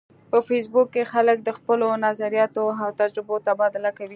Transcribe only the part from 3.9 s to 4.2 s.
کوي